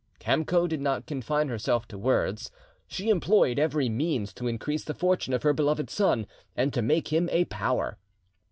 [0.19, 2.49] Kamco did not confine herself to words;
[2.87, 6.25] she employed every means to increase the fortune of her beloved son
[6.57, 7.99] and to make him a power.